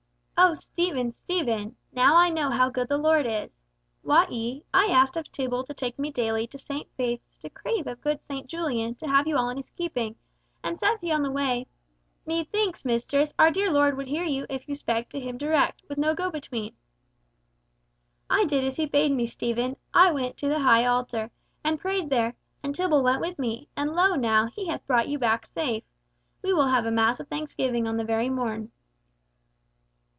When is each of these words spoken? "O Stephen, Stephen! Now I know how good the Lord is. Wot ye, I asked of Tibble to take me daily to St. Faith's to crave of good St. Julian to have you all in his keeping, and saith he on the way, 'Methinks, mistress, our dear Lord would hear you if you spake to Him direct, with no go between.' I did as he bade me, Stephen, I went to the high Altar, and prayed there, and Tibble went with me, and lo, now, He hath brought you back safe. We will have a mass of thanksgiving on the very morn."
"O 0.43 0.55
Stephen, 0.55 1.11
Stephen! 1.11 1.75
Now 1.93 2.15
I 2.17 2.31
know 2.31 2.49
how 2.49 2.67
good 2.67 2.89
the 2.89 2.97
Lord 2.97 3.27
is. 3.27 3.59
Wot 4.03 4.31
ye, 4.31 4.65
I 4.73 4.87
asked 4.87 5.15
of 5.15 5.31
Tibble 5.31 5.63
to 5.65 5.73
take 5.75 5.99
me 5.99 6.09
daily 6.11 6.47
to 6.47 6.57
St. 6.57 6.89
Faith's 6.97 7.37
to 7.37 7.49
crave 7.51 7.85
of 7.85 8.01
good 8.01 8.23
St. 8.23 8.47
Julian 8.47 8.95
to 8.95 9.07
have 9.07 9.27
you 9.27 9.37
all 9.37 9.49
in 9.49 9.57
his 9.57 9.69
keeping, 9.69 10.15
and 10.63 10.79
saith 10.79 10.99
he 10.99 11.11
on 11.11 11.21
the 11.21 11.29
way, 11.31 11.67
'Methinks, 12.25 12.85
mistress, 12.85 13.31
our 13.37 13.51
dear 13.51 13.71
Lord 13.71 13.95
would 13.95 14.07
hear 14.07 14.23
you 14.23 14.47
if 14.49 14.67
you 14.67 14.73
spake 14.73 15.09
to 15.09 15.19
Him 15.19 15.37
direct, 15.37 15.83
with 15.87 15.99
no 15.99 16.15
go 16.15 16.31
between.' 16.31 16.75
I 18.27 18.43
did 18.45 18.63
as 18.63 18.77
he 18.77 18.87
bade 18.87 19.11
me, 19.11 19.27
Stephen, 19.27 19.77
I 19.93 20.11
went 20.11 20.37
to 20.37 20.49
the 20.49 20.59
high 20.61 20.87
Altar, 20.87 21.29
and 21.63 21.79
prayed 21.79 22.09
there, 22.09 22.33
and 22.63 22.73
Tibble 22.73 23.03
went 23.03 23.21
with 23.21 23.37
me, 23.37 23.69
and 23.77 23.91
lo, 23.91 24.15
now, 24.15 24.47
He 24.47 24.65
hath 24.67 24.87
brought 24.87 25.07
you 25.07 25.19
back 25.19 25.45
safe. 25.45 25.83
We 26.41 26.51
will 26.51 26.67
have 26.67 26.87
a 26.87 26.91
mass 26.91 27.19
of 27.19 27.27
thanksgiving 27.27 27.87
on 27.87 27.97
the 27.97 28.03
very 28.03 28.29
morn." 28.31 28.71